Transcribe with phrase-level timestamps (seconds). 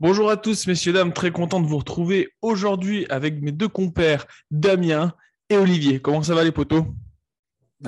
[0.00, 4.26] Bonjour à tous, messieurs, dames, très content de vous retrouver aujourd'hui avec mes deux compères,
[4.50, 5.14] Damien
[5.48, 6.02] et Olivier.
[6.02, 6.84] Comment ça va les potos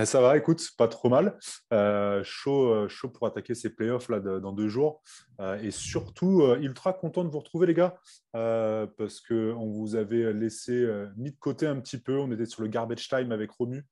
[0.04, 1.38] ça va, écoute, pas trop mal.
[1.72, 5.02] Euh, chaud, euh, chaud pour attaquer ces playoffs là dans deux jours.
[5.40, 7.96] Euh, et surtout, ultra content de vous retrouver, les gars,
[8.32, 12.18] parce qu'on vous avait laissé mis de côté un petit peu.
[12.18, 13.84] On était sur le garbage time avec Romu.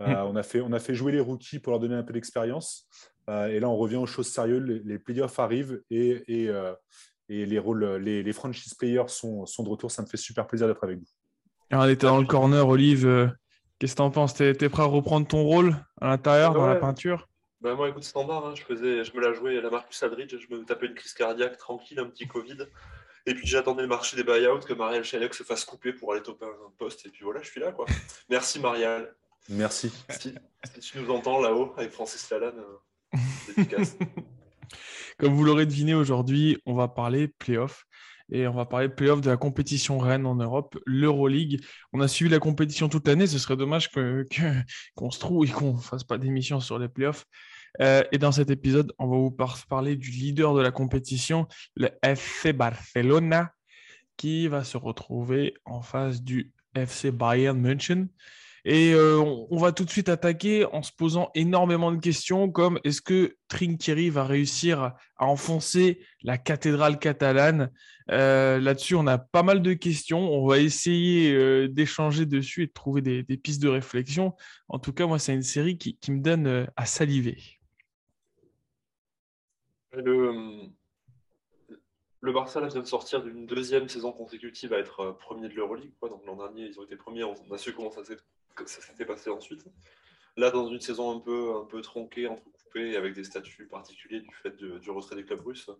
[0.00, 0.12] Hmm.
[0.12, 2.88] on, a fait, on a fait jouer les rookies pour leur donner un peu d'expérience.
[3.28, 4.62] et là, on revient aux choses sérieuses.
[4.84, 6.52] Les, playoffs arrivent et, et,
[7.28, 9.90] et les, rôles, les, les, franchise players sont, sont de retour.
[9.90, 11.06] Ça me fait super plaisir d'être avec vous.
[11.70, 13.32] Alors, on était dans le corner, Olive.
[13.78, 14.34] Qu'est-ce que tu en penses?
[14.34, 17.28] Tu es, prêt à reprendre ton rôle à l'intérieur, dans la peinture?
[17.60, 20.34] Bah moi, écoute, standard, hein, je, faisais, je me la jouais à la Marcus Aldridge,
[20.38, 22.58] je me tapais une crise cardiaque tranquille, un petit Covid.
[23.26, 26.22] Et puis j'attendais le marché des buyouts, que Marielle Chalec se fasse couper pour aller
[26.22, 27.04] toper un poste.
[27.06, 27.72] Et puis voilà, je suis là.
[27.72, 27.86] quoi.
[28.30, 29.14] Merci Marielle.
[29.48, 29.92] Merci.
[30.10, 30.34] Si,
[30.80, 33.96] tu nous entends là-haut avec Francis Lalanne, euh, efficace.
[35.18, 37.86] Comme vous l'aurez deviné aujourd'hui, on va parler playoff
[38.30, 41.64] et on va parler playoff de la compétition reine en Europe, l'Euroleague.
[41.92, 45.48] On a suivi la compétition toute l'année, ce serait dommage qu'on que, se trouve et
[45.48, 47.24] qu'on ne fasse pas d'émission sur les playoffs.
[47.80, 49.36] Euh, et dans cet épisode, on va vous
[49.68, 53.52] parler du leader de la compétition, le FC Barcelona,
[54.16, 58.08] qui va se retrouver en face du FC Bayern München.
[58.70, 62.78] Et euh, on, va tout de suite attaquer en se posant énormément de questions comme
[62.84, 64.82] est-ce que Trinkieri va réussir
[65.16, 67.72] à enfoncer la cathédrale catalane?
[68.10, 70.20] Euh, Là-dessus, on a pas mal de questions.
[70.20, 74.34] On va essayer euh, d'échanger dessus et de trouver des, pistes de réflexion.
[74.68, 77.38] En tout cas, moi, c'est une série qui, me donne à saliver.
[79.94, 80.68] Le,
[82.20, 85.94] Barça vient de sortir d'une deuxième saison consécutive à être premier de l'Euroleague.
[86.02, 87.24] Donc l'an dernier, ils ont été premiers.
[87.24, 88.18] On a su comment ça s'est
[88.66, 89.64] ça s'était passé ensuite.
[90.36, 94.34] Là, dans une saison un peu, un peu tronquée, entrecoupée, avec des statuts particuliers du
[94.34, 95.70] fait du retrait des clubs russes,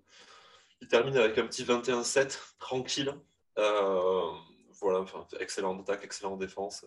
[0.80, 3.14] il termine avec un petit 21-7, tranquille.
[3.58, 4.30] Euh,
[4.80, 6.86] voilà, enfin, excellente attaque, excellente défense.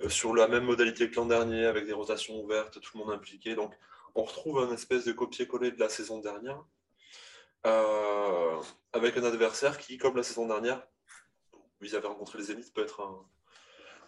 [0.00, 3.14] Euh, sur la même modalité que l'an dernier, avec des rotations ouvertes, tout le monde
[3.14, 3.54] impliqué.
[3.54, 3.74] Donc,
[4.14, 6.64] on retrouve un espèce de copier-coller de la saison dernière,
[7.66, 8.60] euh,
[8.92, 10.84] avec un adversaire qui, comme la saison dernière,
[11.80, 13.24] où ils avaient rencontré les élites, peut être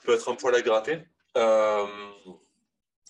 [0.05, 1.05] peut être un poil à gratter.
[1.37, 1.87] Euh,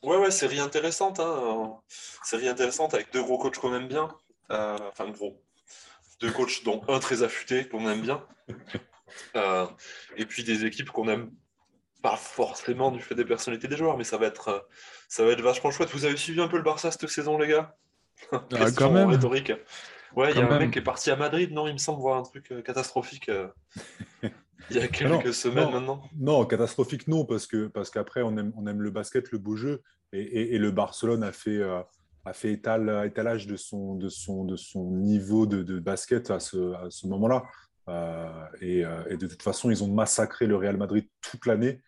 [0.03, 1.20] ouais, ouais, série intéressante.
[1.20, 1.78] Hein.
[1.88, 4.08] Série intéressante avec deux gros coachs qu'on aime bien.
[4.50, 5.42] Euh, enfin, gros.
[6.20, 8.25] Deux coachs, dont un très affûté qu'on aime bien.
[9.34, 9.66] Euh,
[10.16, 11.32] et puis des équipes qu'on aime
[12.00, 14.69] pas forcément du fait des personnalités des joueurs, mais ça va être,
[15.09, 15.91] ça va être vachement chouette.
[15.91, 17.76] Vous avez suivi un peu le Barça cette saison, les gars?
[18.32, 18.41] Ah,
[18.76, 19.09] Quand même.
[19.09, 19.53] Rhétorique.
[20.14, 21.66] Ouais, il y a un mec qui est parti à Madrid, non?
[21.66, 23.30] Il me semble voir un truc catastrophique.
[24.71, 28.53] Il y a quelques semaines maintenant Non, catastrophique non, parce que parce qu'après on aime,
[28.56, 29.82] on aime le basket, le beau jeu,
[30.12, 31.81] et, et, le Barcelone a fait, euh,
[32.25, 36.41] a fait étal, étalage de son, de son, de son niveau de, de basket à
[36.41, 37.44] ce, à ce moment-là.
[37.88, 41.81] Euh, et, euh, et, de toute façon, ils ont massacré le Real Madrid toute l'année.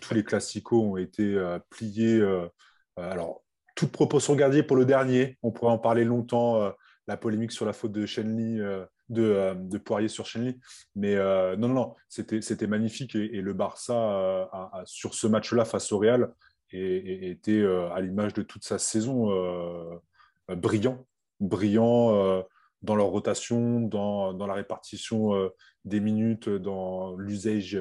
[0.00, 1.36] tous les classicos ont été
[1.70, 2.22] pliés.
[2.96, 3.42] alors,
[3.74, 5.38] toute proportion gardée pour le dernier.
[5.42, 6.72] On pourrait en parler longtemps.
[7.06, 10.58] La polémique sur la faute de Shenley euh, de, Poirier sur Shenley.
[10.94, 13.14] Mais euh, non, non, non, c'était magnifique.
[13.14, 14.44] Et, le Barça, euh,
[14.84, 16.32] sur ce match-là face au Real,
[16.72, 19.30] était à l'image de toute sa saison
[20.48, 21.06] brillant.
[21.38, 22.44] Brillant
[22.82, 25.50] dans leur rotation, dans, la répartition
[25.84, 27.78] des minutes, dans l'usage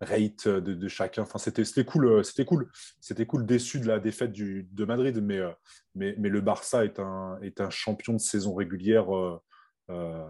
[0.00, 1.22] rate de, chacun.
[1.22, 3.46] Enfin, c'était cool, c'était cool, c'était cool.
[3.46, 5.40] Déçu de la défaite du, de Madrid, mais,
[5.94, 9.06] mais, mais, le Barça est un, est un champion de saison régulière
[9.90, 10.26] euh,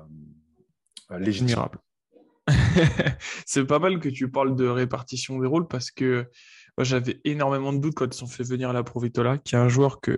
[1.09, 1.79] Admirable.
[3.47, 6.27] c'est pas mal que tu parles de répartition des rôles parce que
[6.77, 9.69] moi, j'avais énormément de doutes quand ils ont fait venir la Provitola, qui est un
[9.69, 10.17] joueur que.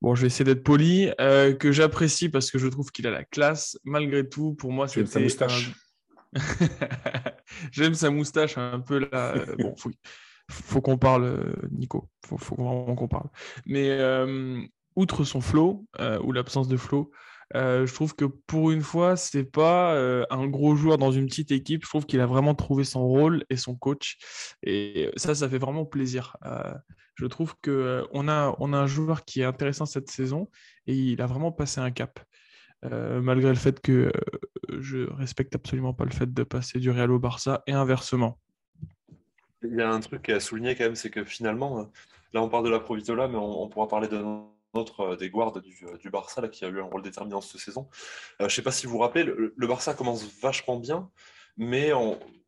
[0.00, 3.10] Bon, je vais essayer d'être poli, euh, que j'apprécie parce que je trouve qu'il a
[3.10, 3.78] la classe.
[3.84, 5.72] Malgré tout, pour moi, c'est sa moustache?
[7.72, 9.34] J'aime sa moustache un peu là.
[9.58, 9.90] bon, faut,
[10.50, 12.08] faut qu'on parle, Nico.
[12.26, 13.28] Faut, faut vraiment qu'on parle.
[13.66, 14.60] Mais euh,
[14.96, 15.86] outre son flow
[16.22, 17.10] ou l'absence de flow,
[17.54, 21.26] euh, je trouve que pour une fois, c'est pas euh, un gros joueur dans une
[21.26, 21.84] petite équipe.
[21.84, 24.16] Je trouve qu'il a vraiment trouvé son rôle et son coach.
[24.62, 26.36] Et ça, ça fait vraiment plaisir.
[26.44, 26.74] Euh,
[27.14, 30.48] je trouve qu'on on a, on a un joueur qui est intéressant cette saison
[30.86, 32.18] et il a vraiment passé un cap.
[32.90, 34.12] Malgré le fait que
[34.70, 38.38] je respecte absolument pas le fait de passer du Real au Barça et inversement.
[39.62, 41.90] Il y a un truc à souligner quand même, c'est que finalement,
[42.32, 44.22] là on parle de la Provitola, mais on, pourra parler de
[44.74, 47.88] autre des guards du, Barça qui a eu un rôle déterminant cette saison.
[48.40, 51.10] je ne sais pas si vous vous rappelez, le, Barça commence vachement bien,
[51.56, 51.92] mais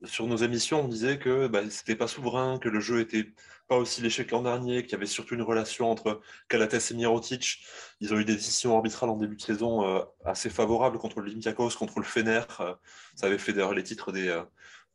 [0.05, 3.32] sur nos émissions, on disait que bah, c'était pas souverain, que le jeu était
[3.69, 6.94] pas aussi léché que l'an dernier, qu'il y avait surtout une relation entre Calates et
[6.94, 7.64] Mirotic.
[8.00, 11.70] Ils ont eu des décisions arbitrales en début de saison euh, assez favorables contre l'Olympiakos,
[11.70, 12.43] contre le Fener.
[12.61, 12.75] Euh,
[13.14, 14.43] ça avait fait d'ailleurs les titres des, euh,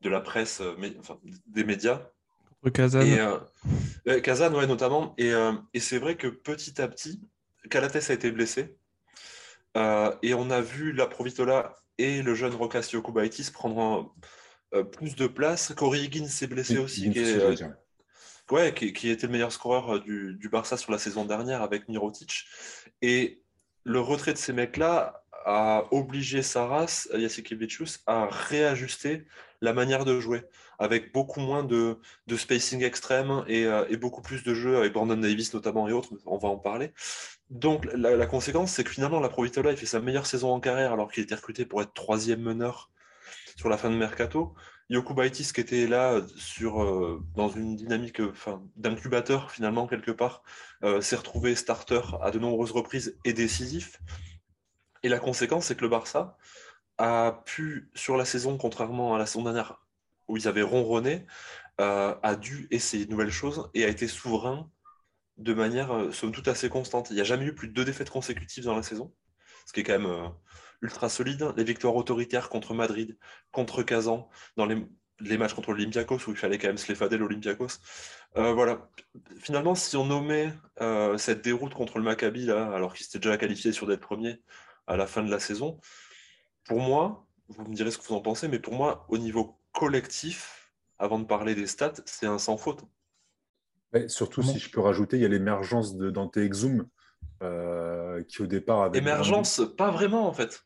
[0.01, 2.01] de la presse, mais, enfin, des médias.
[2.61, 3.01] Contre Kazan.
[4.05, 5.15] Et, Kazan, ouais, notamment.
[5.17, 5.31] Et,
[5.73, 7.21] et c'est vrai que petit à petit,
[7.69, 8.77] Calates a été blessé.
[9.75, 14.13] et on a vu la Provitola et le jeune Rocasio Kubaitis prendre
[14.93, 15.73] plus de place.
[15.75, 17.11] Corey Higgins s'est blessé aussi.
[17.11, 17.19] Qui
[18.51, 22.45] ouais, qui, était le meilleur scoreur euh, du, Barça sur la saison dernière avec Mirotic.
[23.01, 23.41] Et
[23.83, 29.25] le retrait de ces mecs-là a obligé Saras, Jasikevicius, à réajuster
[29.61, 30.43] la manière de jouer,
[30.81, 31.99] avec beaucoup moins de,
[32.35, 36.37] spacing extrême euh, et, beaucoup plus de jeux avec Brandon Davis notamment et autres, on
[36.39, 36.91] va en parler.
[37.51, 40.91] Donc la, conséquence, c'est que finalement, la Provitola, il fait sa meilleure saison en carrière
[40.91, 42.89] alors qu'il était recruté pour être troisième meneur
[43.57, 44.55] sur la fin de Mercato.
[44.89, 48.19] Yokubaitis qui était là sur, euh, dans une dynamique
[48.75, 50.41] d'incubateur finalement quelque part,
[50.83, 54.01] euh, s'est retrouvé starter à de nombreuses reprises et décisif.
[55.03, 56.37] Et la conséquence, c'est que le Barça
[56.97, 59.81] a pu, sur la saison, contrairement à la saison dernière
[60.27, 61.25] où ils avaient ronronné,
[61.79, 64.69] euh, a dû essayer de nouvelles choses et a été souverain
[65.37, 67.09] de manière, somme toute, assez constante.
[67.09, 69.13] Il n'y a jamais eu plus de deux défaites consécutives dans la saison,
[69.65, 70.31] ce qui est quand même
[70.81, 71.53] ultra solide.
[71.57, 73.17] Les victoires autoritaires contre Madrid,
[73.51, 77.17] contre Kazan, dans les, matchs contre l'Olympiakos, où il fallait quand même se les fader
[77.17, 77.79] l'Olympiakos.
[78.37, 78.89] Euh, voilà.
[79.37, 83.37] Finalement, si on nommait euh, cette déroute contre le Maccabi, là, alors qu'il s'était déjà
[83.37, 84.41] qualifié sur d'être premier
[84.87, 85.79] à la fin de la saison,
[86.65, 89.60] pour moi, vous me direz ce que vous en pensez, mais pour moi, au niveau
[89.73, 92.83] collectif, avant de parler des stats, c'est un sans faute.
[94.07, 96.87] surtout, si je peux rajouter, il y a l'émergence de Dante Exum,
[97.41, 98.99] euh, qui au départ avait.
[98.99, 100.63] Émergence, pas vraiment en fait.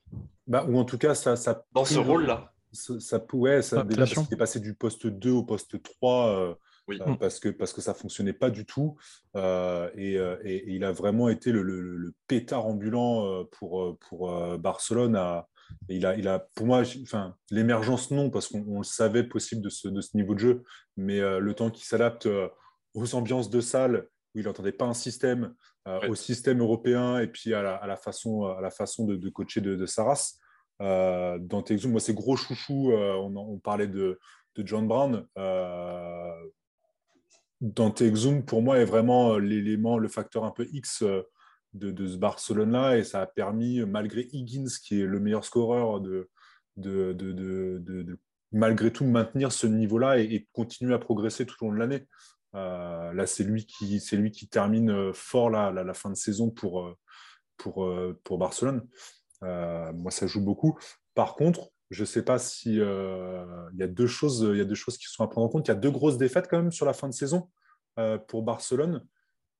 [0.48, 1.36] Bah, ou en tout cas, ça.
[1.36, 2.52] ça Dans ce rôle-là.
[2.72, 6.28] Ça, ça, ouais, ça, déjà parce qu'il est passé du poste 2 au poste 3.
[6.28, 6.54] Euh,
[6.88, 7.00] oui.
[7.02, 8.98] Euh, parce, que, parce que ça fonctionnait pas du tout.
[9.36, 15.16] Et, et, il a vraiment été le, le, pétard ambulant pour, pour Barcelone.
[15.16, 15.48] À,
[15.90, 19.70] il, a, il a, pour moi, enfin, l'émergence, non, parce qu'on le savait possible de
[19.70, 20.64] ce, de ce, niveau de jeu,
[20.98, 22.28] mais le temps qu'il s'adapte
[22.94, 25.54] aux ambiances de salle, où il n'entendait pas un système,
[25.88, 29.86] euh, au système européen et puis à la, façon, à la façon de, coacher de,
[29.86, 30.40] Saras.
[30.82, 32.92] Euh, dans Texum, moi, c'est gros chouchou.
[32.92, 34.20] Euh, on, parlait de,
[34.58, 35.28] John Brown.
[37.62, 41.04] dans Texum, pour moi, est vraiment l'élément, le facteur un peu X
[41.76, 42.98] de, ce Barcelone-là.
[42.98, 46.30] Et ça a permis, malgré Higgins, qui est le meilleur scoreur, de,
[48.52, 52.08] malgré tout maintenir ce niveau-là et, continuer à progresser tout au long de l'année.
[52.56, 56.82] Euh, là, c'est lui, qui, lui qui termine euh, fort la, fin de saison pour,
[56.82, 56.98] euh,
[57.58, 57.94] pour,
[58.24, 58.88] pour Barcelone.
[59.42, 60.78] moi, ça joue beaucoup.
[61.14, 64.66] Par contre, je ne sais pas si il y a deux choses, il y a
[64.66, 65.68] deux choses qui sont à prendre en compte.
[65.68, 67.50] Il y a deux grosses défaites quand même sur la fin de saison
[68.28, 69.06] pour Barcelone.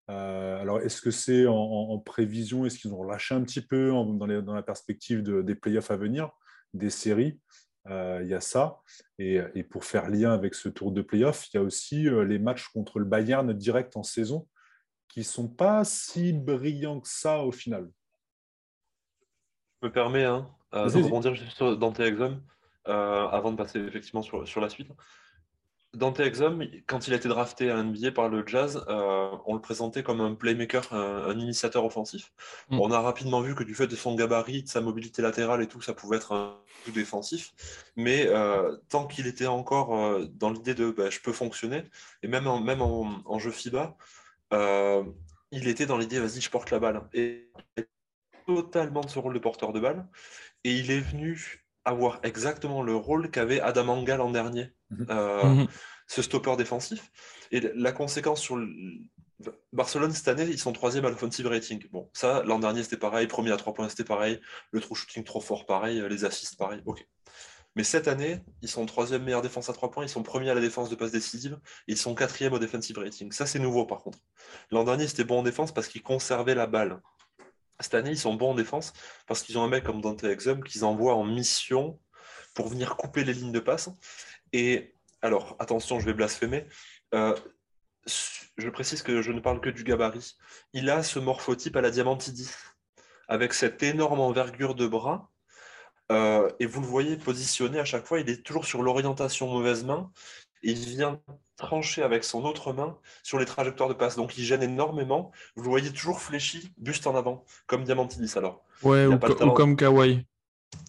[0.08, 2.66] Alors, est-ce que c'est en, prévision?
[2.66, 6.32] Est-ce qu'ils ont lâché un petit peu dans, dans, la perspective des playoffs à venir,
[6.74, 7.40] des séries?
[7.88, 8.82] Euh, il y a ça.
[9.20, 12.40] Et, pour faire lien avec ce tour de playoff, il y a aussi euh, les
[12.40, 14.48] matchs contre le Bayern direct en saison
[15.08, 17.90] qui ne sont pas si brillants que ça au final.
[19.82, 22.42] Je me permets hein, euh, de rebondir juste sur Dante Exum
[22.86, 24.92] avant de passer effectivement sur, sur la suite.
[25.96, 29.62] Dante Exum, quand il a été drafté à NBA par le Jazz, euh, on le
[29.62, 32.32] présentait comme un playmaker, un, initiateur offensif.
[32.70, 32.80] Mm.
[32.80, 35.68] On a rapidement vu que du fait de son gabarit, de sa mobilité latérale et
[35.68, 37.54] tout, ça pouvait être un tout défensif.
[37.96, 41.84] Mais euh, tant qu'il était encore euh, dans l'idée de bah, je peux fonctionner,
[42.24, 43.96] et même en, même en, jeu FIBA,
[45.52, 47.08] il était dans l'idée vas-y, je porte la balle.
[47.14, 47.50] Et
[48.46, 50.08] totalement de ce rôle de porteur de balle.
[50.64, 55.08] Et il est venu avoir exactement le rôle qu'avait Adam Anga l'an dernier, mhm.
[55.10, 55.68] Euh, mhm.
[56.08, 57.12] ce stopper défensif.
[57.52, 58.58] Et la conséquence sur
[59.74, 61.88] Barcelone cette année, ils sont troisième à l'offensive rating.
[61.92, 64.40] Bon, ça, l'an dernier c'était pareil, premier à trois points c'était pareil,
[64.72, 67.06] le true shooting trop fort pareil, les assists pareil, ok.
[67.76, 70.54] Mais cette année, ils sont troisième meilleure défense à trois points, ils sont premiers à
[70.54, 73.32] la défense de passe décisive, ils sont quatrième au defensive rating.
[73.34, 74.20] Ça, c'est nouveau par contre.
[74.72, 77.02] L'an dernier, c'était bon en défense parce qu'ils conservaient la balle.
[77.82, 78.94] Cette année, ils sont bons en défense
[79.28, 82.00] parce qu'ils ont un mec comme Dante Exum qu'ils envoient en mission
[82.54, 83.90] pour venir couper les lignes de passe.
[84.54, 86.66] Et alors, attention, je vais blasphémer.
[87.14, 87.36] Euh,
[88.58, 90.36] je précise que je ne parle que du gabarit.
[90.74, 92.52] Il a ce morphotype à la Diamantidis,
[93.28, 95.32] avec cette énorme envergure de bras.
[96.12, 99.84] Euh, et vous le voyez positionné à chaque fois, il est toujours sur l'orientation mauvaise
[99.84, 100.12] main.
[100.62, 101.20] et il vient
[101.58, 104.16] trancher avec son autre main sur les trajectoires de passe.
[104.16, 105.32] Donc il gêne énormément.
[105.56, 108.64] Vous le voyez toujours fléchi, buste en avant, comme Diamantidis alors.
[108.84, 109.18] Ouais, ou,
[109.54, 110.26] comme Kawhi.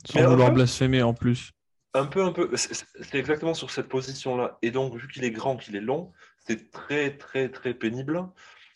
[0.04, 1.52] Sans vouloir blasphémer en plus.
[1.96, 2.50] Un peu, un peu.
[2.56, 4.58] C'est exactement sur cette position-là.
[4.62, 6.12] Et donc, vu qu'il est grand, qu'il est long,
[6.46, 8.28] c'est très, très, très pénible.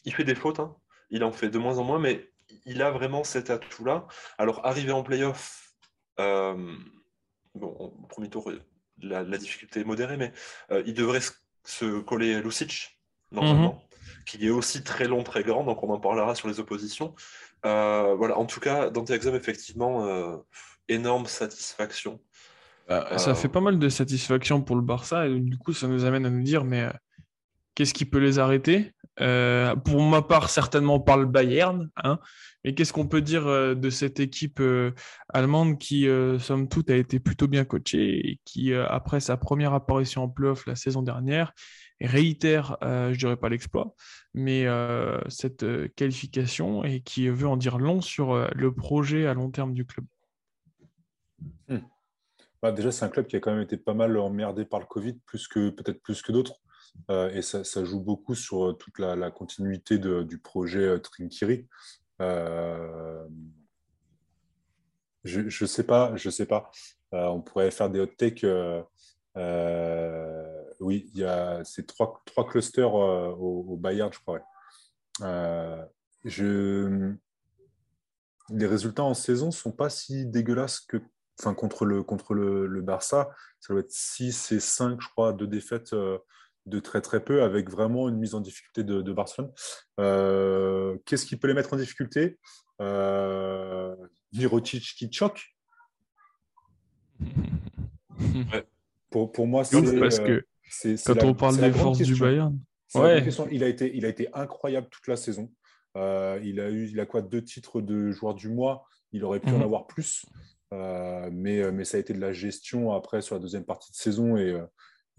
[0.05, 0.61] Il fait des fautes.
[0.61, 0.75] Hein.
[1.11, 2.31] Il en fait de moins en moins, mais
[2.65, 4.07] il a vraiment cet atout-là.
[4.39, 5.75] Alors, arriver en playoff,
[6.19, 6.75] euh,
[7.55, 8.51] bon, au premier tour,
[9.03, 10.33] la, difficulté est modérée, mais
[10.71, 11.21] euh, il devrait
[11.65, 13.01] se, coller Lucic,
[13.33, 14.25] normalement, mhm.
[14.25, 17.15] qui est aussi très long, très grand, donc on en parlera sur les oppositions.
[17.67, 20.37] Euh, voilà, en tout cas, Dante Exum, effectivement, euh,
[20.89, 22.21] énorme satisfaction.
[22.91, 26.05] Bah, ça fait pas mal de satisfaction pour le Barça, et du coup, ça nous
[26.05, 26.91] amène à nous dire, mais
[27.75, 28.93] qu'est-ce qui peut les arrêter?
[29.17, 32.19] Pour ma part, certainement par le Bayern, hein,
[32.65, 34.93] mais qu'est-ce qu'on peut dire euh, de cette équipe euh,
[35.29, 39.73] allemande qui, euh, somme toute, a été plutôt bien coachée et qui, après sa première
[39.73, 41.53] apparition en playoff la saison dernière,
[42.01, 43.95] réitère, je dirais pas l'exploit,
[44.33, 44.67] mais
[45.29, 45.67] cette
[45.97, 50.07] qualification et qui veut en dire long sur le projet à long terme du club
[51.69, 51.79] hmm.
[52.63, 54.87] Bah, Déjà, c'est un club qui a quand même été pas mal emmerdé par le
[54.87, 56.61] Covid, plus que peut-être plus que d'autres.
[57.09, 61.67] et ça, joue beaucoup sur toute la, continuité du projet Trinkiri.
[62.21, 63.27] Euh,
[65.25, 66.71] je ne sais pas, je sais pas.
[67.15, 68.45] Euh, on pourrait faire des hot takes.
[68.45, 68.83] Euh,
[70.81, 74.41] oui, il y a ces trois, clusters au, Bayern, je crois.
[76.25, 77.15] je...
[78.53, 81.01] Les résultats en saison ne sont pas si dégueulasses que
[81.41, 83.31] enfin, contre, le, contre le, le, Barça.
[83.59, 85.95] Ça doit être 6 et 5, je crois, deux défaites
[86.67, 89.51] de très très peu, avec vraiment une mise en difficulté de, Barcelone.
[89.99, 92.39] Euh, qu'est-ce qui peut les mettre en difficulté?
[92.81, 93.95] Euh,
[94.33, 95.55] qui choque
[99.11, 100.43] pour, pour moi, c'est parce que
[100.87, 102.59] euh, quand on parle des forces du Bayern,
[102.95, 103.23] ouais.
[103.51, 105.53] il, a été, il a été incroyable toute la saison.
[105.97, 107.21] Euh, il a eu il a quoi?
[107.21, 108.87] Deux titres de joueur du mois.
[109.13, 109.63] Il aurait pu en mhm.
[109.63, 110.25] avoir plus,
[110.73, 114.37] mais, mais ça a été de la gestion après sur la deuxième partie de saison
[114.37, 114.61] et,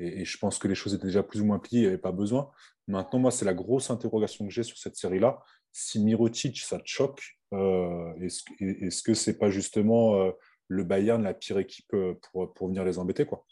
[0.02, 1.98] et, je pense que les choses étaient déjà plus ou moins pliées, il n'y avait
[1.98, 2.52] pas besoin.
[2.88, 5.40] Maintenant, moi, c'est la grosse interrogation que j'ai sur cette série-là.
[5.72, 10.32] Si Mirotic, ça te choque, euh, est-ce que ce n'est pas justement euh,
[10.68, 13.46] le Bayern la pire équipe euh, pour, pour venir les embêter quoi?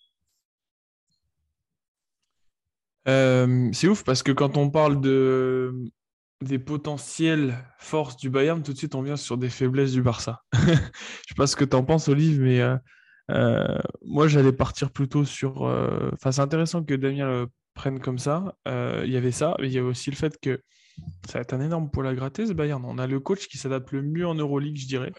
[3.06, 5.74] C'est ouf parce que quand on parle de,
[6.42, 10.44] des potentielles forces du Bayern, tout de suite on vient sur des faiblesses du Barça.
[10.54, 12.62] je sais pas ce que tu en penses, Olive, mais
[13.30, 15.66] euh, moi, j'allais partir plutôt sur.
[15.66, 18.56] Euh, enfin, c'est intéressant que Damien le prenne comme ça.
[18.68, 20.62] Euh, il y avait ça, mais il y a aussi le fait que
[21.28, 22.84] ça va être un énorme poil à gratter ce Bayern.
[22.86, 25.14] On a le coach qui s'adapte le mieux en Euroleague, je dirais.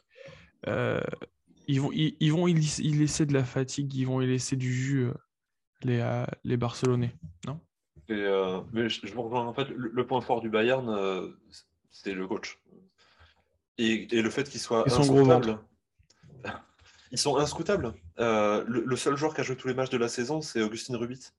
[1.69, 5.09] ils vont, ils, laisser de la fatigue, ils vont y laisser du jus,
[5.83, 7.15] les, les Barcelonais,
[7.47, 7.61] non?
[8.15, 9.47] Mais je, vous rejoins.
[9.47, 11.33] En fait, le, point fort du Bayern,
[11.91, 12.59] c'est le coach.
[13.79, 14.85] Et, le fait qu'il soit.
[14.87, 15.27] Et son gros.
[17.13, 17.93] Ils sont inscrutables.
[18.19, 20.97] Euh, le, seul joueur qui a joué tous les matchs de la saison, c'est Augustin
[20.97, 21.33] Rubit.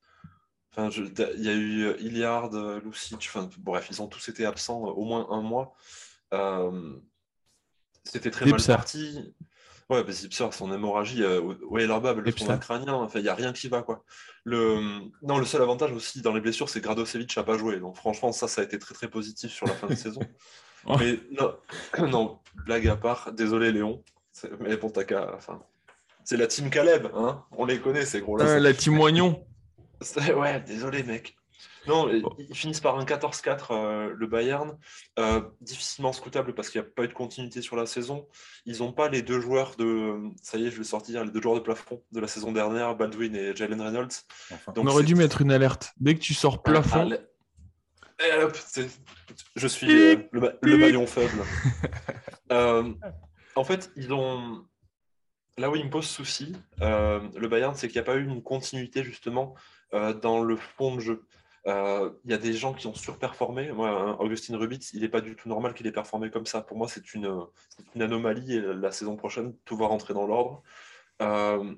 [0.72, 4.46] Enfin, il y a eu euh, Iliard, euh, Lucic, enfin, bref, ils ont tous été
[4.46, 5.76] absents au moins un mois.
[8.04, 9.34] C'était très mal parti.
[9.92, 13.52] Ouais, bah, Zipser, son hémorragie, ouais, leur le fond crânien, enfin, il n'y a rien
[13.52, 13.82] qui va.
[13.82, 14.06] Quoi.
[14.46, 15.02] Le...
[15.22, 17.78] Non, le seul avantage aussi dans les blessures, c'est que Gradosevic n'a pas joué.
[17.78, 20.22] Donc franchement, ça, ça a été très très positif sur la fin de saison.
[20.98, 21.58] Mais non,
[22.08, 24.02] non, blague à part, désolé Léon,
[24.62, 25.36] mais bon, t'as qu'à.
[25.36, 25.62] Enfin,
[26.24, 28.60] c'est la team Caleb, hein on les connaît ces gros-là.
[28.60, 29.46] la team Moignon.
[30.36, 31.36] Ouais, désolé, mec.
[31.88, 34.78] Non, ils finissent par un 14-4, euh, le Bayern.
[35.20, 38.28] Euh, difficilement scoutable parce qu'il n'y a pas eu de continuité sur la saison.
[38.66, 40.20] Ils n'ont pas les deux joueurs de.
[40.42, 42.96] Ça y est, je vais sortir, les deux joueurs de plafond de la saison dernière,
[42.96, 44.14] Baldwin et Jalen Reynolds.
[44.76, 45.94] On aurait dû mettre une alerte.
[45.98, 47.10] Dès que tu sors plafond.
[47.12, 48.56] Et hop,
[49.56, 51.44] je suis euh, le, le, maillon faible.
[53.56, 54.66] En fait, ils ont.
[55.58, 58.24] Là où ils me posent souci, euh, le Bayern, c'est qu'il n'y a pas eu
[58.24, 59.54] une continuité justement
[59.94, 61.28] euh, dans le fond de jeu.
[61.68, 63.72] Euh, il y a des gens qui ont surperformé.
[63.72, 66.62] Moi, Augustin Rubitz, il n'est pas du tout normal qu'il ait performé comme ça.
[66.62, 67.46] Pour moi, c'est une,
[67.96, 70.64] une, anomalie et la saison prochaine, tout va rentrer dans l'ordre.
[71.22, 71.76] Euh,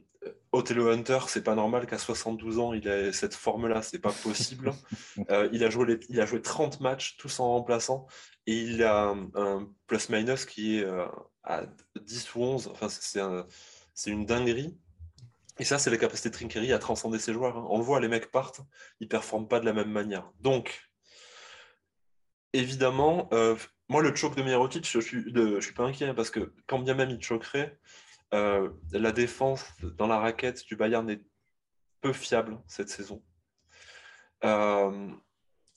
[0.54, 4.72] Othello Hunter, c'est pas normal qu'à 72 ans, il ait cette forme-là, c'est pas possible.
[5.52, 8.08] il, a joué il a joué 30 matchs, tous en remplaçant,
[8.48, 10.88] et il a un plus-minus qui est
[11.44, 11.66] à
[12.02, 12.68] 10 ou 11.
[12.72, 14.78] Enfin, c'est une dinguerie.
[15.60, 17.58] Et ça, c'est la capacité de Trinkery à transcender ses joueurs.
[17.58, 17.68] Hein.
[17.70, 18.62] On le voit, les mecs partent,
[19.00, 20.32] ils ne performent pas de la même manière.
[20.40, 20.90] Donc,
[22.54, 23.56] évidemment, euh,
[23.90, 27.12] moi, le choke de Mirotic, je ne suis, pas inquiet parce que quand bien même
[27.12, 27.78] il choquerait,
[28.34, 29.66] euh, la défense
[29.98, 31.22] dans la raquette du Bayern est
[32.02, 33.24] peu fiable cette saison.
[34.44, 35.12] Euh,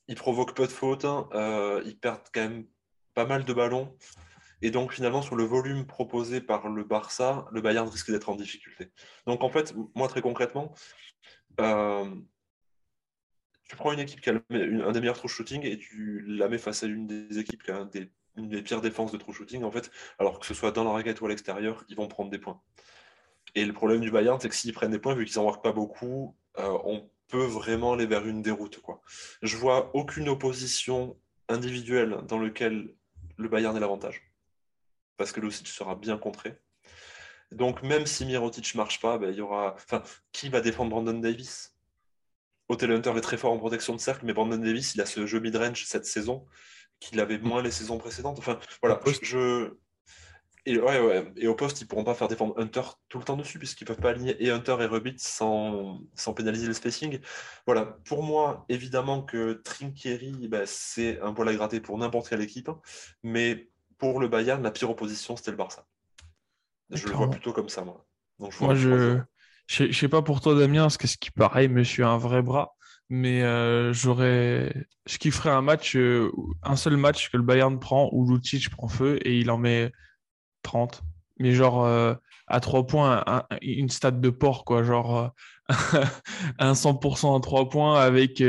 [0.08, 1.28] ils provoquent peu de fautes, hein.
[1.34, 2.66] euh, perdent quand même
[3.14, 3.96] pas mal de ballons.
[4.62, 8.36] Et donc finalement, sur le volume proposé par le Barça, le Bayern risque d'être en
[8.36, 8.90] difficulté.
[9.26, 10.74] Donc en fait, moi très concrètement,
[11.60, 12.10] euh,
[13.68, 16.58] tu prends une équipe qui a un des meilleurs true shooting et tu la mets
[16.58, 17.88] face à une des équipes qui a
[18.36, 20.90] une des pires défenses de true shooting, en fait, alors que ce soit dans la
[20.90, 22.60] raquette ou à l'extérieur, ils vont prendre des points.
[23.54, 25.64] Et le problème du Bayern, c'est que s'ils prennent des points, vu qu'ils n'en marquent
[25.64, 28.80] pas beaucoup, euh, on peut vraiment aller vers une déroute.
[28.80, 29.00] Quoi.
[29.42, 31.16] Je vois aucune opposition
[31.48, 32.94] individuelle dans laquelle
[33.36, 34.22] le Bayern est l'avantage.
[35.16, 36.58] Parce que Lucic sera bien contré.
[37.52, 39.74] Donc même si Mirotic ne marche pas, ben, il y aura.
[39.76, 41.74] Enfin, qui va défendre Brandon Davis?
[42.68, 45.24] Hotel Hunter est très fort en protection de cercle, mais Brandon Davis, il a ce
[45.24, 46.46] jeu mid-range cette saison
[46.98, 48.38] qu'il avait moins les saisons précédentes.
[48.38, 49.76] Enfin, voilà, je,
[50.66, 53.36] et, ouais, et au poste, ils ne pourront pas faire défendre Hunter tout le temps
[53.36, 57.20] dessus, puisqu'ils ne peuvent pas aligner et Hunter et Rebit sans, sans pénaliser le spacing.
[57.66, 62.40] Voilà, pour moi, évidemment que Trinkieri, bah, c'est un poil à gratter pour n'importe quelle
[62.40, 62.68] équipe,
[63.22, 65.86] mais pour le Bayern, la pire opposition, c'était le Barça.
[66.90, 68.06] Je le vois plutôt comme ça, moi.
[68.38, 72.04] je moi, je ne sais pas pour toi, Damien, parce que ce qui pareil, monsieur
[72.04, 72.76] un vrai bras,
[73.08, 74.72] mais euh, j'aurais,
[75.06, 76.30] je kifferais un match, euh,
[76.62, 79.92] un seul match que le Bayern prend où Lucic prend feu et il en met
[80.62, 81.02] 30.
[81.38, 82.14] Mais genre euh,
[82.46, 83.24] à 3 points,
[83.62, 84.82] une stade de port, quoi.
[84.82, 85.32] Genre
[85.70, 86.04] euh,
[86.58, 88.42] un 100% à 3 points avec,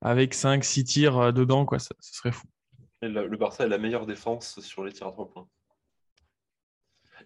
[0.00, 1.78] avec 5-6 tirs dedans, quoi.
[1.78, 2.46] Ça, serait fou.
[3.08, 5.48] Le, Barça est la meilleure défense sur les tirs à 3 points.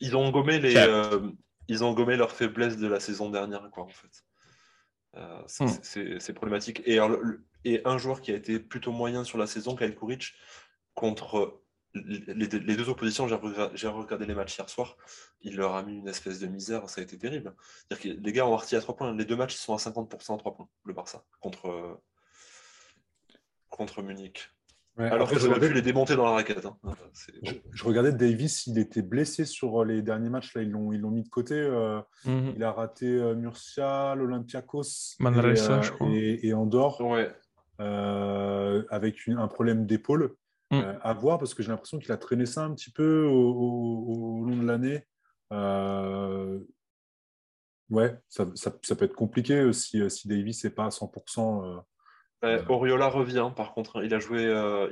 [0.00, 0.75] Ils ont gommé les.
[1.68, 4.25] ils ont gommé leur faiblesse de la saison dernière, quoi, en fait.
[5.14, 5.68] Hmm.
[5.82, 6.82] c'est problématique.
[6.87, 6.99] Et,
[7.64, 10.35] et, un joueur qui a été plutôt moyen sur la saison, Kyle Kuric,
[10.94, 11.62] contre
[11.94, 13.26] les, deux oppositions,
[13.75, 14.97] j'ai regardé les matchs hier soir,
[15.40, 17.54] il leur a mis une espèce de misère, ça a été terrible.
[17.90, 20.35] Que les gars ont parti à 3 points, les deux matchs ils sont à 50%
[20.35, 22.00] à 3 points, le Barça, contre,
[23.68, 24.50] contre Munich.
[24.99, 26.67] Alors que j'aurais pu les démonter dans la raquette.
[26.67, 26.76] Hein.
[27.73, 31.28] Je, regardais Davis, il était blessé sur les derniers matchs, là ils l'ont mis de
[31.28, 31.55] côté.
[31.55, 32.55] Euh, mhm.
[32.57, 37.30] Il a raté euh, Murcia, l'Olympiakos et, euh, et, Andorre ouais.
[37.78, 40.34] avec un problème d'épaule.
[40.71, 40.76] Mm.
[40.76, 44.43] Euh, à voir parce que j'ai l'impression qu'il a traîné ça un petit peu au,
[44.45, 45.06] long de l'année.
[45.52, 46.58] Euh,
[47.91, 51.82] ouais, ça, peut être compliqué si, si Davis n'est pas à 100%.
[52.44, 54.04] Euh, Oriola revient par contre.
[54.04, 54.42] Il a joué,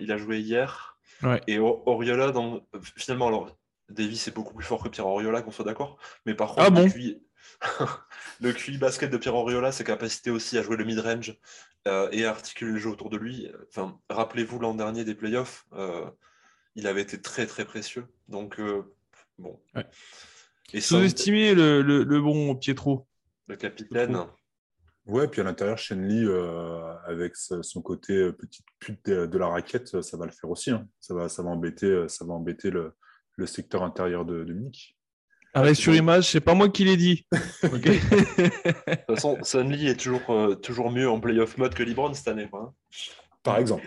[0.00, 0.98] il a joué hier.
[1.46, 2.60] Et Oriola, dans...
[2.96, 3.56] finalement, alors
[3.88, 5.96] Davis est beaucoup plus fort que Pierre Oriola, qu'on soit d'accord.
[6.26, 6.94] Mais par ah contre,
[8.40, 11.36] le QI basket de Pierre Oriola, ses capacités aussi à jouer le mid-range
[11.86, 13.50] euh, et à articuler le jeu autour de lui.
[13.68, 16.04] Enfin, rappelez-vous l'an dernier des playoffs, euh,
[16.74, 18.06] il avait été très très précieux.
[18.28, 18.82] Donc, euh,
[19.38, 19.60] bon.
[20.72, 23.06] Et Sous-estimer le, le, bon Pietro.
[23.46, 24.18] Le capitaine.
[25.06, 26.24] Ouais, puis à l'intérieur, Shenley,
[27.06, 30.72] avec son côté petite pute de, la raquette, ça va le faire aussi.
[30.72, 30.86] Hein.
[31.00, 32.92] Ça, va, ça va embêter, ça va embêter le,
[33.36, 34.96] le secteur intérieur de, de Munich.
[35.54, 37.24] Arrêt sur image, c'est pas moi qui l'ai dit.
[37.62, 42.28] de toute façon, Sunly est toujours, euh, toujours mieux en playoff mode que LeBron cette
[42.28, 42.48] année.
[42.52, 42.72] Hein.
[43.42, 43.86] Par exemple.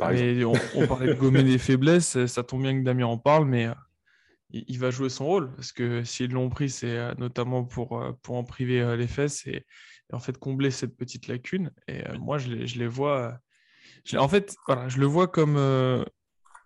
[0.00, 3.74] On, parlait de gommer des faiblesses, ça tombe bien que Damien en parle, mais euh,
[4.50, 5.52] il, va jouer son rôle.
[5.56, 9.66] Parce que s'ils l'ont pris, c'est euh, notamment pour, pour en priver les fesses et,
[10.12, 11.70] en fait combler cette petite lacune.
[11.86, 13.38] Et moi, je les, je les vois.
[14.14, 16.04] en fait, voilà, je le vois comme.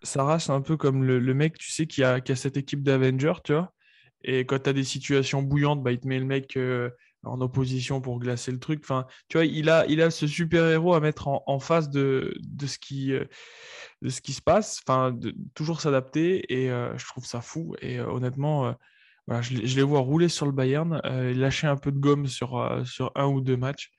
[0.05, 2.83] Sarah, c'est un peu comme le, mec, tu sais, qui a, qui a cette équipe
[2.83, 3.73] d'Avengers, tu vois
[4.25, 6.91] et quand tu as des situations bouillantes, bah, il te met le mec euh,
[7.25, 8.81] en opposition pour glacer le truc.
[8.83, 12.67] Enfin, tu vois, il a, il a ce super-héros à mettre en, face de, de,
[12.67, 13.25] ce qui, euh,
[14.03, 14.81] de ce qui se passe.
[14.87, 16.53] Enfin, de, toujours s'adapter.
[16.53, 17.75] Et euh, je trouve ça fou.
[17.81, 18.75] Et honnêtement,
[19.33, 23.13] voilà, je, les vois rouler sur le Bayern, lâcher un peu de gomme sur, sur
[23.15, 23.91] un ou deux matchs.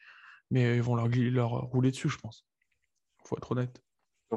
[0.51, 2.45] Mais ils vont leur, leur rouler dessus, je pense.
[3.23, 3.81] Il faut être honnête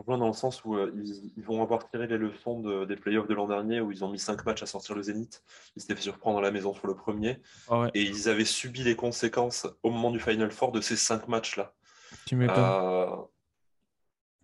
[0.07, 0.93] dans le sens où euh,
[1.37, 4.19] ils, vont avoir tiré les leçons des playoffs de l'an dernier où ils ont mis
[4.19, 5.43] cinq matchs à sortir le Zénith.
[5.75, 7.41] Ils s'étaient fait surprendre à la maison sur le premier.
[7.69, 11.29] Ah et ils avaient subi les conséquences au moment du Final Four de ces cinq
[11.29, 11.75] matchs-là.
[12.27, 13.27] Tu m'étonnes.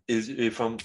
[0.08, 0.76] Et, enfin,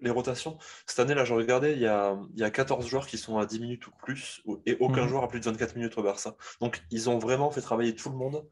[0.00, 3.06] les rotations, cette année, là, je regardais, il y a, il y a 14 joueurs
[3.06, 5.08] qui sont à 10 minutes ou plus, et aucun mhm.
[5.08, 6.36] joueur à plus de 24 minutes au Barça.
[6.60, 8.46] Donc, ils ont vraiment fait travailler tout le monde,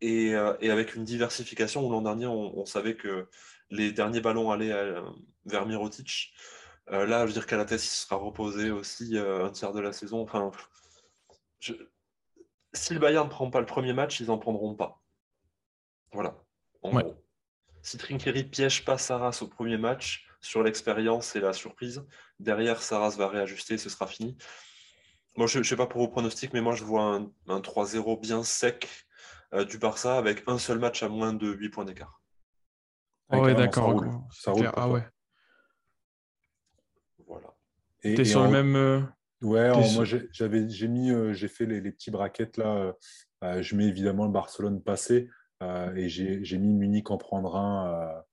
[0.00, 3.28] et, euh, avec une diversification où l'an dernier, on, savait que
[3.70, 5.02] les derniers ballons allaient euh,
[5.44, 6.32] vers Mirotic.
[6.90, 9.72] Euh, là, je veux dire qu'à la tête, il sera reposé aussi euh, un tiers
[9.72, 10.22] de la saison.
[10.22, 10.50] Enfin,
[12.72, 15.02] Si le Bayern ne prend pas le premier match, ils n'en prendront pas.
[16.12, 16.36] Voilà.
[16.82, 17.17] En gros.
[17.88, 22.04] Si Trinkeri piège pas Saras au premier match, sur l'expérience et la surprise,
[22.38, 24.36] derrière, Saras va réajuster, ce sera fini.
[25.38, 28.44] Moi, je ne sais pas pour vos pronostics, mais moi, je vois un, 3-0 bien
[28.44, 29.06] sec
[29.70, 32.20] du Barça avec un seul match à moins de 8 points d'écart.
[33.30, 33.98] Ah ouais, d'accord.
[34.32, 34.70] Ça roule.
[34.76, 35.06] ah ouais.
[37.26, 37.54] Voilà.
[38.02, 38.76] T'es sur le même.
[38.76, 39.00] euh,
[39.40, 42.10] Ouais, T'es en- sur- moi j'ai- j'avais, j'ai mis, euh, j'ai fait les, les petits
[42.10, 42.66] brackets là.
[42.66, 42.92] euh,
[43.44, 45.30] euh, je mets évidemment le Barcelone passé euh,
[45.62, 48.24] et j'ai mis Munich en prendre un.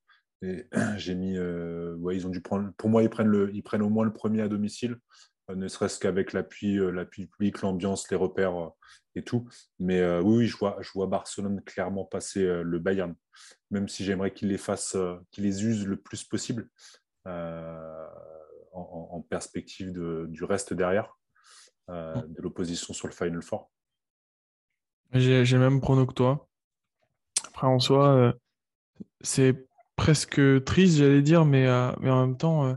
[0.44, 0.64] euh,
[0.98, 2.72] j'ai mis, euh, ouais, ils ont dû prendre.
[2.78, 4.98] Pour moi, ils prennent le, ils prennent au moins le premier à domicile,
[5.50, 8.70] euh, ne serait-ce qu'avec l'appui, euh, l'appui public, l'ambiance, les repères euh,
[9.16, 9.48] et tout.
[9.80, 13.16] Mais euh, oui, oui, je vois, je vois Barcelone clairement passer euh, le Bayern,
[13.72, 16.70] même si j'aimerais qu'ils les fassent, euh, qu'ils les usent le plus possible.
[17.28, 18.08] euh,
[18.74, 21.18] en, perspective de- du reste derrière,
[21.90, 23.72] euh, de l'opposition sur le Final Four.
[25.14, 26.48] J'ai même prono que toi.
[27.56, 28.34] Après, en soi, euh,
[29.22, 32.76] c'est presque triste, j'allais dire, mais, euh, en même temps, euh,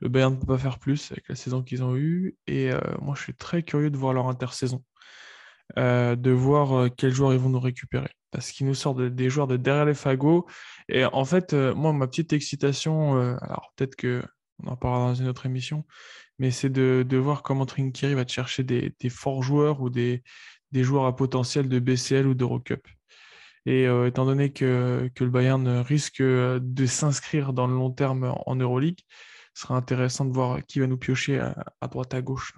[0.00, 2.36] le Bayern ne peut pas faire plus avec la saison qu'ils ont eue.
[2.46, 2.70] Et
[3.02, 4.82] moi, je suis très curieux de voir leur intersaison,
[5.76, 8.10] de voir quels joueurs ils vont nous récupérer.
[8.30, 10.46] Parce qu'ils nous sortent de- des joueurs de derrière les fagots.
[10.88, 14.22] Et en fait, moi, ma petite excitation, alors peut-être que
[14.62, 15.84] on en parlera dans une autre émission,
[16.38, 20.22] mais c'est de, de voir comment Trinkieri va chercher des, forts joueurs ou des,
[20.72, 22.86] joueurs à potentiel de BCL ou d'Eurocup.
[23.66, 27.90] Et euh, étant donné que, que le Bayern risque euh, de s'inscrire dans le long
[27.90, 29.00] terme en Euroleague,
[29.54, 32.54] ce sera intéressant de voir qui va nous piocher à, à droite à gauche.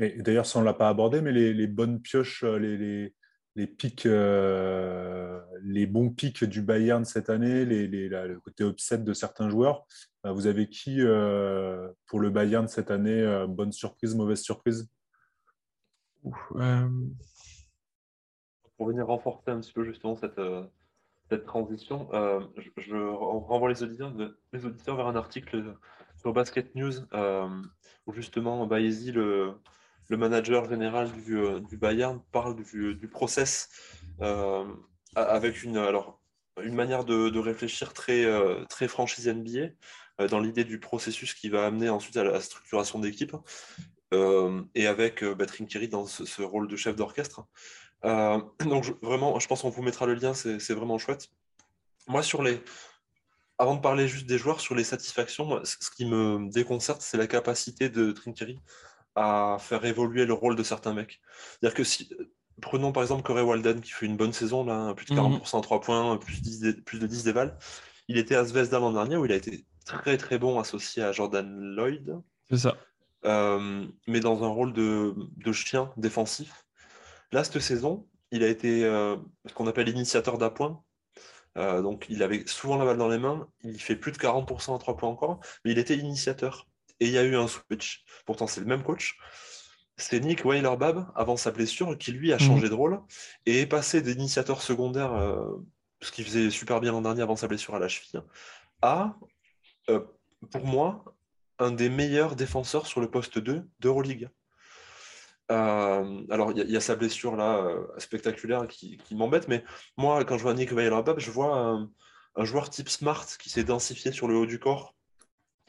[0.00, 2.76] Et d'ailleurs, ça on ne l'a pas abordé, mais les, les bonnes pioches, euh, les,
[2.76, 3.14] les,
[3.54, 8.64] les pics, euh, les bons pics du Bayern cette année, les, les- la- le côté
[8.64, 9.86] upset de certains joueurs.
[10.24, 14.88] Vous avez qui euh, pour le Bayern cette année Bonne surprise, mauvaise surprise?
[18.76, 20.64] Pour venir renforcer un petit peu justement cette, euh,
[21.30, 22.40] cette transition, euh,
[22.76, 24.12] je, renvoie les auditeurs,
[24.52, 25.76] vers un article
[26.16, 27.48] sur Basket News euh,
[28.06, 29.54] où justement Baezi, le,
[30.08, 33.68] le manager général du, du Bayern, parle du, du process
[35.16, 36.20] avec une, alors,
[36.62, 38.26] une manière de, de réfléchir très,
[38.68, 43.36] très franchise NBA dans l'idée du processus qui va amener ensuite à la structuration d'équipe
[44.74, 47.46] et avec euh, bah, Trinkieri dans ce rôle de chef d'orchestre.
[48.04, 51.28] Euh, donc je- vraiment, je pense qu'on vous mettra le lien, c'est vraiment chouette.
[52.06, 52.62] Moi, sur les,
[53.58, 57.16] avant de parler juste des joueurs, sur les satisfactions, moi, ce qui me déconcerte, c'est
[57.16, 58.58] la capacité de Trinkieri
[59.14, 61.20] à faire évoluer le rôle de certains mecs.
[61.60, 62.10] C'est-à-dire que si,
[62.60, 65.62] prenons par exemple Corey Walden qui fait une bonne saison, là, plus de 40% à
[65.62, 67.56] 3 points, plus, 10 dé- plus de 10 dévals.
[68.08, 71.12] Il était à Zvezda l'an dernier où il a été très très bon associé à
[71.12, 72.76] Jordan Lloyd, c'est ça.
[73.24, 76.63] euh, mais dans un rôle de, de chien défensif.
[77.34, 80.84] Là, cette saison, il a été euh, ce qu'on appelle initiateur d'appoint.
[81.58, 83.48] Euh, donc, il avait souvent la balle dans les mains.
[83.64, 86.68] Il fait plus de 40% à 3 points encore, mais il était initiateur.
[87.00, 88.04] Et il y a eu un switch.
[88.24, 89.18] Pourtant, c'est le même coach.
[89.96, 93.00] C'est Nick Weilerbab, avant sa blessure, qui lui a changé de rôle
[93.46, 95.56] et est passé d'initiateur secondaire, euh,
[96.02, 98.22] ce qu'il faisait super bien l'an dernier avant sa blessure à la cheville,
[98.80, 99.16] à,
[99.88, 100.04] euh,
[100.52, 101.04] pour moi,
[101.58, 104.28] un des meilleurs défenseurs sur le poste 2 d'Euroleague.
[105.50, 109.14] Euh, alors, il y, a- il y a sa blessure là, euh, spectaculaire qui, qui
[109.14, 109.62] m'embête, mais
[109.96, 111.90] moi, quand je vois Nick Weilerbab, je vois un,
[112.36, 114.94] un joueur type Smart qui s'est densifié sur le haut du corps,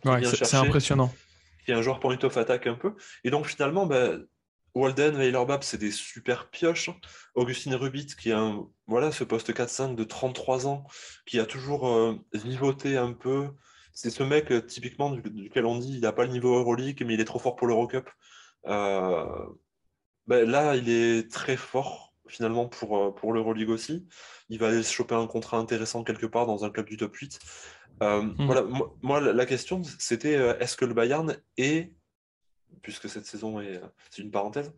[0.06, 0.28] Ouais, c'est
[0.68, 1.14] impressionnant.
[1.66, 2.96] qui est un joueur point of attack un peu.
[3.24, 4.26] Et donc, finalement, ben,
[4.76, 6.90] Walden, Weilerbab, c'est des super pioches.
[7.34, 10.86] Augustine Rubit, qui est un, voilà, ce poste 4-5 de 33 ans,
[11.26, 13.50] qui a toujours euh, vivoté un peu.
[13.94, 17.04] C'est ce mec, euh, typiquement, du- duquel on dit il n'a pas le niveau Euroleague,
[17.06, 18.10] mais il est trop fort pour l'Eurocup.
[18.68, 19.26] Euh,
[20.28, 24.08] ben, là, il est très fort, finalement, pour, euh, pour l'Euroleague aussi.
[24.50, 27.16] Il va aller se choper un contrat intéressant quelque part dans un club du top
[27.16, 27.40] 8.
[28.04, 31.94] Euh, Voilà, moi, moi, la question, c'était euh, est-ce que le Bayern est,
[32.82, 34.74] puisque cette saison est, c'est une parenthèse,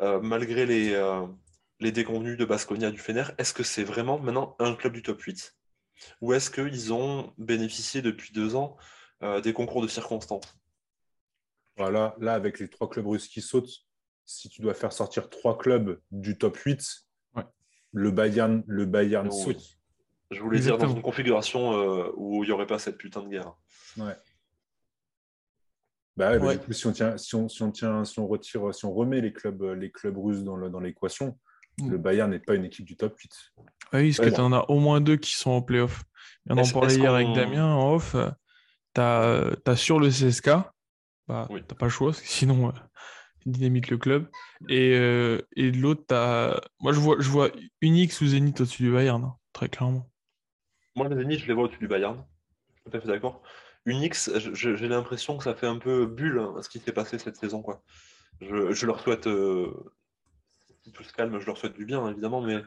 [0.00, 1.26] euh, malgré les, euh,
[1.80, 5.20] les déconvenus de Basconia du Fener, est-ce que c'est vraiment maintenant un club du top
[5.20, 5.56] 8
[6.20, 8.76] Ou est-ce qu'ils ont bénéficié depuis deux ans
[9.42, 10.56] des concours de circonstances?
[11.76, 13.87] Voilà, là, avec les trois clubs russes qui sautent,
[14.30, 16.84] si tu dois faire sortir trois clubs du top 8,
[17.34, 17.44] Ouais.
[17.92, 19.78] le Bayern, le Bayern Oui.
[20.30, 23.28] Je voulais dire dans une configuration euh, où il n'y aurait pas cette putain de
[23.30, 23.54] guerre.
[23.96, 24.14] Ouais.
[26.18, 28.26] Bah ouais, bah du coup, si on, tient, si, on, si, on tient, si on
[28.26, 31.38] retire, si on remet les clubs, les clubs russes dans le- dans l'équation,
[31.80, 31.90] Mm.
[31.90, 33.30] le Bayern n'est pas une équipe du top 8.
[33.56, 33.62] Ah
[33.98, 36.02] Oui, parce Ouais, que tu en as au moins deux qui sont en playoff.
[36.50, 38.16] Et on en parlait hier qu'on- avec Damien en off.
[38.94, 40.50] Tu as, sur le CSK,
[41.28, 41.62] bah, Oui.
[41.66, 42.72] t'as pas le choix, parce que sinon,
[43.52, 44.28] tu dynamites le club.
[44.68, 46.60] Et, euh, et de l'autre, tu as.
[46.80, 50.08] Moi, je vois, je vois Unix ou Zenit au-dessus du Bayern, hein, très clairement.
[50.94, 52.24] Moi, les Zénith, je les vois au-dessus du Bayern.
[52.68, 53.42] Je suis tout à fait d'accord.
[53.86, 57.36] Unix, j'ai l'impression que ça fait un peu bulle hein, ce qui s'est passé cette
[57.36, 57.62] saison.
[57.62, 57.82] Quoi.
[58.40, 59.72] Je, je leur souhaite, euh,
[60.84, 62.62] si tout se calme, je leur souhaite du bien, évidemment, mais,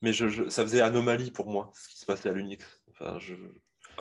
[0.00, 2.64] mais je, je- ça faisait anomalie pour moi ce qui se passait à l'Unix.
[2.92, 3.34] Enfin, je,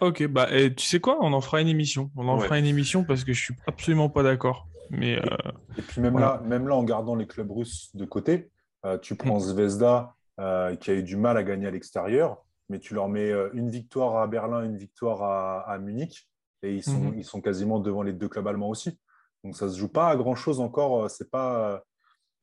[0.02, 2.12] Ok, bah et tu sais quoi, on en fera une émission.
[2.16, 2.46] On en Ouais.
[2.46, 4.68] fera une émission parce que je suis absolument pas d'accord.
[4.94, 6.36] Mais euh, Et puis même, Voilà.
[6.36, 8.52] là, même là, en gardant les clubs russes de côté,
[8.86, 12.80] euh, tu prends Zvezda euh, qui a eu du mal à gagner à l'extérieur, mais
[12.80, 16.30] tu leur mets euh, une victoire à Berlin, une victoire à, à Munich,
[16.62, 17.18] et ils sont, Mhm.
[17.18, 18.98] ils sont quasiment devant les deux clubs allemands aussi.
[19.44, 21.10] Donc ça se joue pas à grand chose encore.
[21.10, 21.72] C'est pas.
[21.74, 21.80] euh,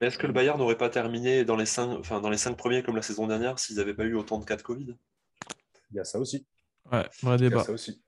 [0.01, 2.83] est-ce que le Bayern n'aurait pas terminé dans les cinq, enfin, dans les cinq premiers
[2.83, 4.97] comme la saison dernière s'ils n'avaient pas eu autant de cas de Covid?
[5.91, 6.47] Il y a ça aussi.
[6.93, 7.65] ouais, vrai Il y a débat.
[7.65, 8.03] ça aussi.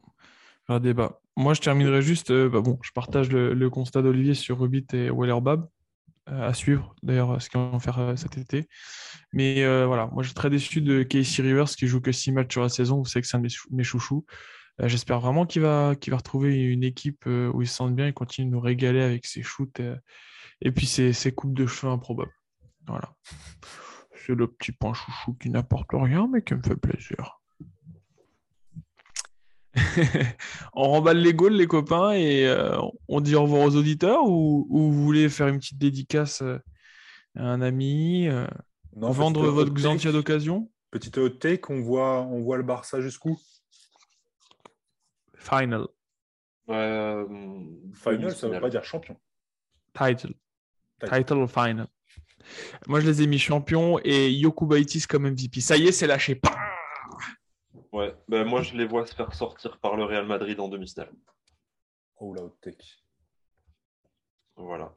[0.68, 1.20] Vrai débat.
[1.36, 2.30] Moi, je terminerai juste.
[2.30, 5.66] euh, bah bon, je partage le, constat d'Olivier sur Rubit et Wellerbab.
[6.28, 8.68] euh, à suivre, d'ailleurs, ce qu'ils vont faire euh, cet été.
[9.32, 12.32] Mais euh, voilà, moi, je suis très déçu de Casey Rivers qui joue que 6
[12.32, 12.98] matchs sur la saison.
[12.98, 14.24] Vous savez que c'est un de mes, chou- mes chouchous.
[14.82, 18.12] J'espère vraiment qu'il va, qu'il va retrouver une équipe où il se sente bien et
[18.12, 19.80] continue de nous régaler avec ses shoots
[20.62, 22.32] et puis ses, ses coupes de cheveux improbables.
[22.86, 23.14] Voilà.
[24.14, 27.41] C'est le petit point chouchou qui n'apporte rien, mais qui me fait plaisir.
[30.74, 32.76] on remballe les goals, les copains, et euh,
[33.08, 36.58] on dit au revoir aux auditeurs ou, ou vous voulez faire une petite dédicace euh,
[37.36, 38.46] à un ami, euh,
[38.96, 40.12] Non, vendre votre hot Xantia take.
[40.12, 40.70] d'occasion?
[40.90, 43.38] Petite hot take, on voit, on voit le Barça jusqu'où?
[45.36, 45.86] Final.
[46.68, 47.26] Euh,
[47.94, 49.16] Final, ça ne veut pas dire champion.
[49.94, 50.34] Title.
[51.00, 51.24] Title.
[51.24, 51.86] Title final.
[52.86, 55.60] Moi, je les ai mis champions et Yokubaitis comme MVP.
[55.60, 56.34] Ça y est, c'est lâché.
[56.34, 56.61] Pah
[57.92, 61.12] Ouais, ben, moi je les vois se faire sortir par le Real Madrid en demi-finale.
[62.16, 62.84] Oh la hot take.
[64.56, 64.94] Voilà.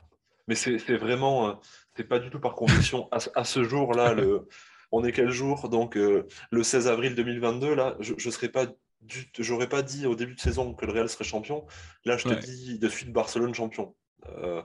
[0.47, 1.53] Mais c'est c'est vraiment, euh,
[1.95, 3.07] c'est pas du tout par conviction.
[3.11, 4.47] À, ce- à ce jour-là, le,
[4.91, 5.69] on est quel jour?
[5.69, 8.67] Donc euh, le 16 avril 2022, là, je, je serais pas
[9.01, 11.65] du, j'aurais pas dit au début de saison que le Real serait champion.
[12.05, 13.95] Là, je te dis de suite Barcelone champion.
[14.27, 14.61] Euh,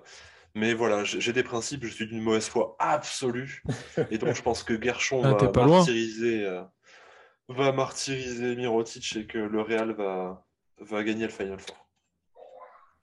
[0.54, 3.62] mais voilà, j'ai des principes, je suis d'une mauvaise foi absolue.
[4.10, 5.84] Et donc je pense que Gershon Ah, va loin.
[7.50, 10.46] Euh, va martyriser Mirotic et que le Real va,
[10.78, 11.88] va gagner le Final Four.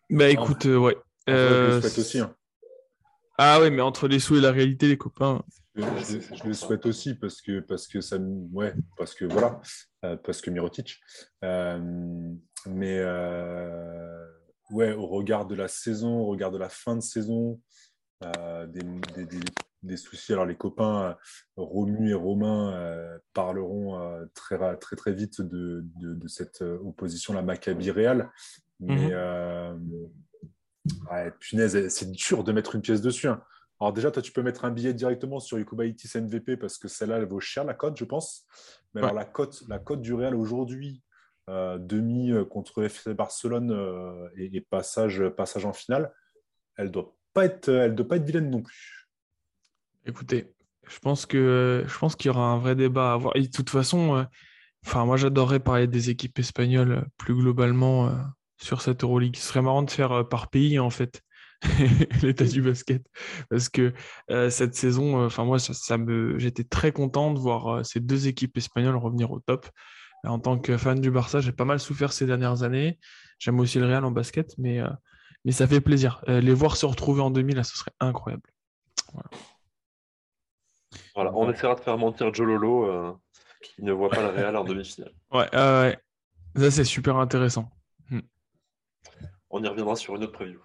[0.10, 0.98] Bah écoute, euh, ouais.
[1.28, 2.20] Je Euh, le souhaite aussi.
[2.20, 2.34] hein.
[3.38, 5.44] Ah ouais, mais entre les sous et la réalité, les copains.
[5.76, 9.26] Je, je- je le souhaite aussi parce que parce que ça me- ouais parce que
[9.26, 9.62] voilà
[10.06, 11.00] euh, parce que Mirotic
[11.44, 11.78] Euh,
[12.66, 14.26] mais euh,
[14.72, 17.62] ouais au regard de la saison au regard de la fin de saison
[18.24, 18.82] euh, des,
[19.16, 19.46] des- des-
[19.84, 21.14] des soucis alors les copains euh,
[21.56, 27.34] Romu et Romain euh, parleront euh, très très très vite de, de, de cette opposition
[27.34, 28.32] la Maccabi Real
[28.80, 30.10] mais Mhm.
[31.12, 33.42] ouais, punaise c'est dur de mettre une pièce dessus hein.
[33.80, 37.18] Alors déjà, toi, tu peux mettre un billet directement sur Yukubaitis MVP parce que celle-là,
[37.18, 38.46] elle vaut cher, la cote, je pense.
[38.94, 41.04] Mais alors, la cote, la cote du Real aujourd'hui,
[41.50, 46.12] euh, demi contre FC Barcelone euh, et, et passage, passage en finale,
[46.76, 48.97] elle doit pas être, elle doit pas être vilaine non plus.
[50.08, 50.54] Écoutez,
[50.88, 53.36] je pense que je pense qu'il y aura un vrai débat à avoir.
[53.36, 58.14] Et de toute façon, euh, moi j'adorerais parler des équipes espagnoles euh, plus globalement euh,
[58.58, 59.36] sur cette Euroleague.
[59.36, 61.22] Ce serait marrant de faire par pays en fait
[62.24, 63.06] l'état du basket
[63.50, 63.94] parce que
[64.50, 68.96] cette saison, enfin moi ça, me, j'étais très content de voir ces deux équipes espagnoles
[68.96, 69.68] revenir au top.
[70.24, 73.00] En tant que fan du Barça, j'ai pas mal souffert ces dernières années.
[73.40, 74.82] J'aime aussi le Real en basket, mais
[75.46, 76.22] mais ça fait plaisir.
[76.28, 78.50] Les voir se retrouver en 2000, là, ce serait incroyable.
[81.18, 83.12] On essaiera de faire mentir Jololo euh,
[83.64, 85.12] qui ne voit pas le Real en demi-finale.
[85.32, 85.98] Ouais, euh, ouais.
[86.56, 87.70] Ça c'est super intéressant.
[89.50, 90.60] On y reviendra sur une autre preview.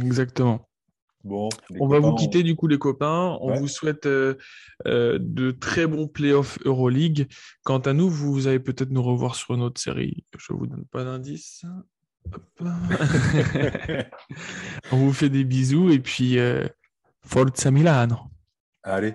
[0.00, 0.68] Exactement.
[1.24, 1.48] Bon,
[1.80, 3.36] On va vous quitter du coup les copains.
[3.40, 3.58] On Ouais.
[3.58, 4.36] vous souhaite euh,
[4.86, 7.28] euh, de très bons playoffs Euroleague.
[7.64, 10.24] Quant à nous, vous allez peut-être nous revoir sur une autre série.
[10.38, 11.64] Je vous donne pas d'indice.
[14.92, 16.66] On vous fait des bisous et puis euh,
[17.24, 18.16] Forza Milano.
[18.84, 19.14] Allez,